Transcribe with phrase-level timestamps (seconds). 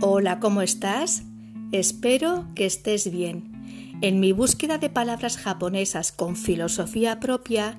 [0.00, 1.24] Hola, ¿cómo estás?
[1.72, 3.98] Espero que estés bien.
[4.00, 7.76] En mi búsqueda de palabras japonesas con filosofía propia,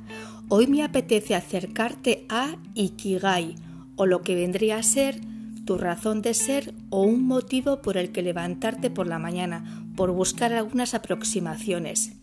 [0.49, 3.55] hoy me apetece acercarte a Ikigai,
[3.95, 5.21] o lo que vendría a ser
[5.63, 10.11] tu razón de ser o un motivo por el que levantarte por la mañana, por
[10.11, 12.17] buscar algunas aproximaciones.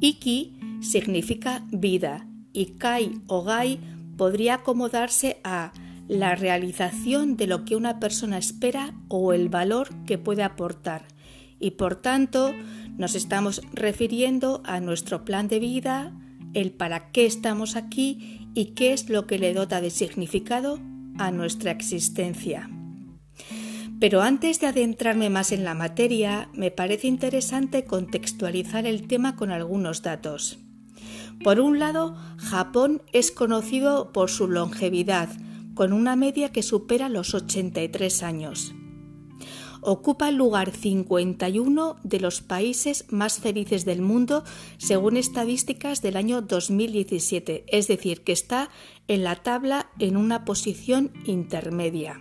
[0.00, 3.78] Iki significa vida y Kai o Gai
[4.16, 5.72] podría acomodarse a
[6.10, 11.04] la realización de lo que una persona espera o el valor que puede aportar.
[11.60, 12.52] Y por tanto,
[12.98, 16.12] nos estamos refiriendo a nuestro plan de vida,
[16.52, 20.80] el para qué estamos aquí y qué es lo que le dota de significado
[21.16, 22.68] a nuestra existencia.
[24.00, 29.52] Pero antes de adentrarme más en la materia, me parece interesante contextualizar el tema con
[29.52, 30.58] algunos datos.
[31.44, 35.28] Por un lado, Japón es conocido por su longevidad,
[35.80, 38.74] con una media que supera los 83 años.
[39.80, 44.44] Ocupa el lugar 51 de los países más felices del mundo
[44.76, 48.68] según estadísticas del año 2017, es decir, que está
[49.08, 52.20] en la tabla en una posición intermedia.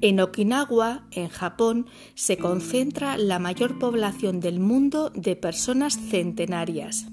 [0.00, 7.08] En Okinawa, en Japón, se concentra la mayor población del mundo de personas centenarias.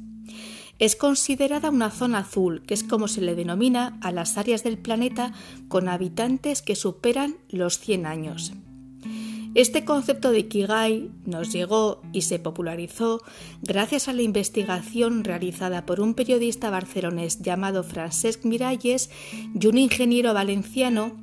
[0.79, 4.77] Es considerada una zona azul, que es como se le denomina a las áreas del
[4.77, 5.33] planeta
[5.67, 8.53] con habitantes que superan los 100 años.
[9.55, 13.23] Este concepto de Ikigai nos llegó y se popularizó
[13.63, 19.09] gracias a la investigación realizada por un periodista barcelonés llamado Francesc Miralles
[19.59, 21.13] y un ingeniero valenciano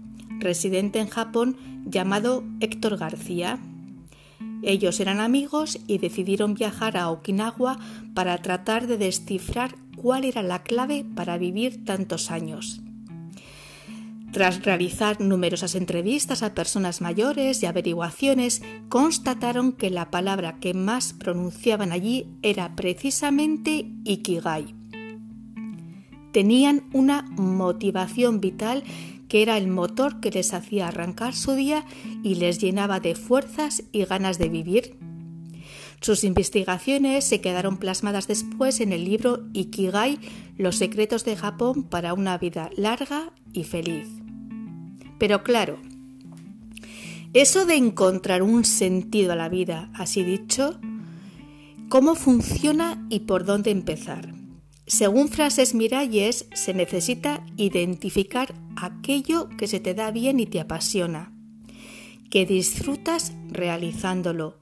[0.40, 3.60] residente en Japón llamado Héctor García.
[4.66, 7.78] Ellos eran amigos y decidieron viajar a Okinawa
[8.14, 12.80] para tratar de descifrar cuál era la clave para vivir tantos años.
[14.34, 21.12] Tras realizar numerosas entrevistas a personas mayores y averiguaciones, constataron que la palabra que más
[21.12, 24.74] pronunciaban allí era precisamente Ikigai.
[26.32, 28.82] Tenían una motivación vital
[29.28, 31.84] que era el motor que les hacía arrancar su día
[32.22, 34.96] y les llenaba de fuerzas y ganas de vivir.
[36.00, 40.18] Sus investigaciones se quedaron plasmadas después en el libro Ikigai,
[40.58, 44.08] Los secretos de Japón para una vida larga y feliz.
[45.18, 45.78] Pero claro,
[47.32, 50.78] eso de encontrar un sentido a la vida, así dicho,
[51.88, 54.43] ¿cómo funciona y por dónde empezar?
[54.86, 61.32] Según frases Miralles, se necesita identificar aquello que se te da bien y te apasiona,
[62.30, 64.58] que disfrutas realizándolo,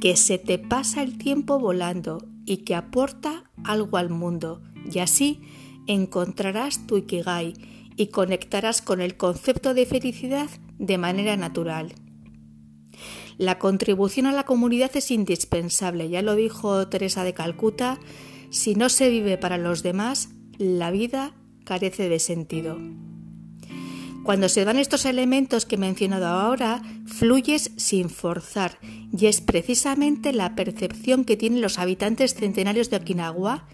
[0.00, 4.62] que se te pasa el tiempo volando y que aporta algo al mundo,
[4.92, 5.40] y así
[5.88, 7.54] encontrarás tu Ikigai
[7.96, 10.48] y conectarás con el concepto de felicidad
[10.78, 11.92] de manera natural.
[13.36, 17.98] La contribución a la comunidad es indispensable, ya lo dijo Teresa de Calcuta,
[18.50, 21.34] si no se vive para los demás, la vida
[21.64, 22.78] carece de sentido.
[24.26, 28.78] Cuando se dan estos elementos que he mencionado ahora, fluyes sin forzar
[29.16, 33.68] y es precisamente la percepción que tienen los habitantes centenarios de Okinawa,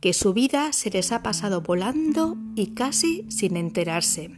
[0.00, 4.32] que su vida se les ha pasado volando y casi sin enterarse.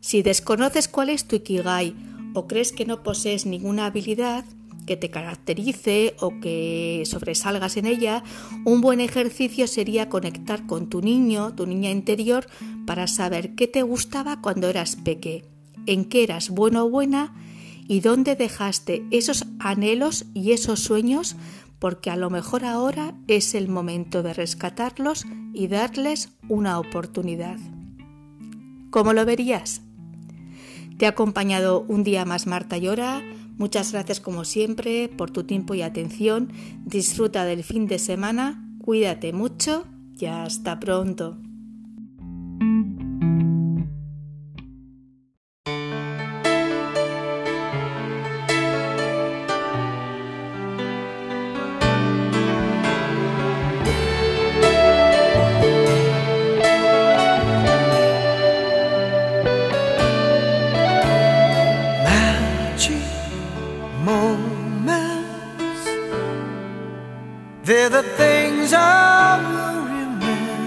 [0.00, 1.96] Si desconoces cuál es tu Ikigai
[2.34, 4.44] o crees que no posees ninguna habilidad,
[4.86, 8.22] que te caracterice o que sobresalgas en ella,
[8.64, 12.46] un buen ejercicio sería conectar con tu niño, tu niña interior,
[12.86, 15.44] para saber qué te gustaba cuando eras peque,
[15.86, 17.34] en qué eras bueno o buena
[17.88, 21.36] y dónde dejaste esos anhelos y esos sueños,
[21.78, 27.58] porque a lo mejor ahora es el momento de rescatarlos y darles una oportunidad.
[28.90, 29.82] ¿Cómo lo verías?
[30.96, 33.22] Te ha acompañado un día más Marta Llora
[33.58, 36.52] Muchas gracias como siempre por tu tiempo y atención.
[36.84, 39.86] Disfruta del fin de semana, cuídate mucho
[40.18, 41.38] y hasta pronto.
[67.66, 70.62] They're the things I will remember.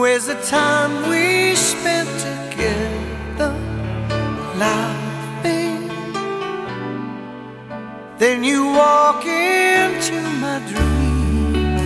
[0.00, 3.52] Where's the time we spent together,
[4.56, 5.90] laughing?
[8.16, 11.76] Then you walk into my dream,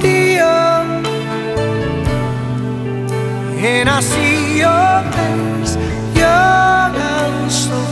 [0.00, 0.65] dear.
[3.66, 5.74] And I see your face,
[6.14, 7.85] young and so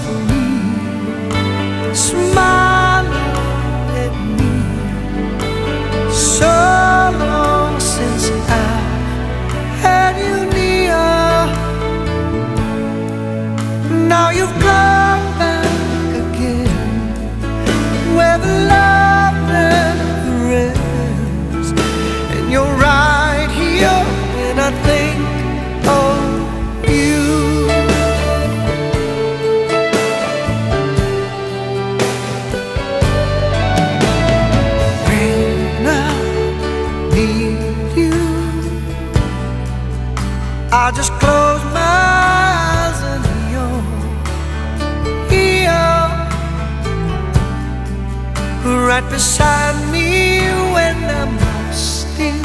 [48.86, 50.40] right beside me
[50.74, 52.36] when I'm lost in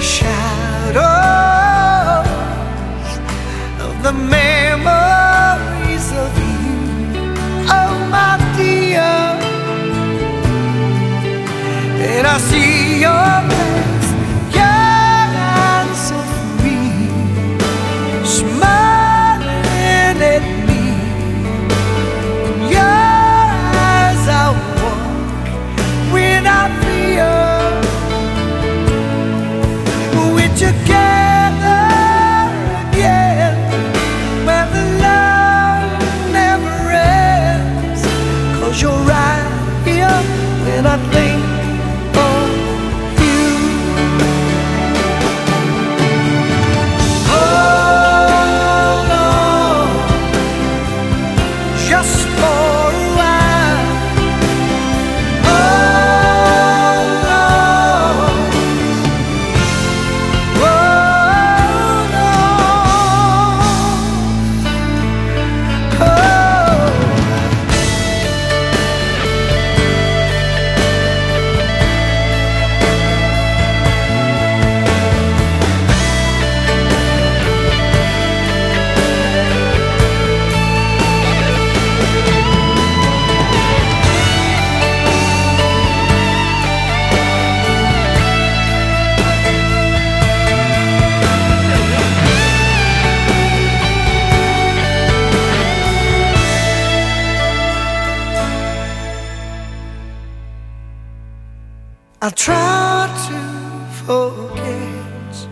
[0.00, 1.04] shadows
[3.86, 6.78] of the memories of you,
[7.78, 9.10] oh my dear.
[12.08, 13.97] And I see your face,
[102.28, 103.40] I try to
[104.04, 105.48] forget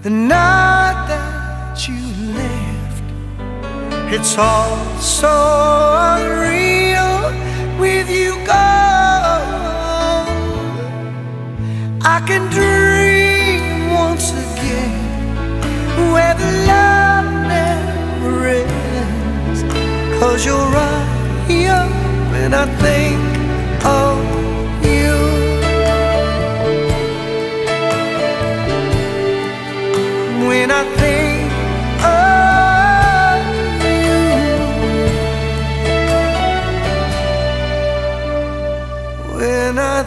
[0.00, 2.00] the night that you
[2.40, 3.04] left.
[4.10, 5.28] It's all so
[6.16, 7.20] unreal
[7.78, 9.44] with you gone.
[12.00, 14.94] I can dream once again
[16.14, 19.62] where the love never ends.
[20.18, 21.84] Cause you're right here
[22.32, 23.29] when I think
[30.60, 31.52] when I think
[32.04, 33.40] of
[33.86, 34.12] you.
[39.38, 40.02] When I